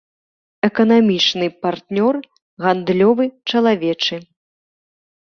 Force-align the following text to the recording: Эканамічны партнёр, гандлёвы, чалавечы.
Эканамічны 0.67 1.47
партнёр, 1.65 2.15
гандлёвы, 2.65 3.25
чалавечы. 3.53 4.17